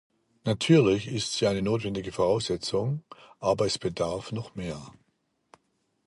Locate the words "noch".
4.31-4.55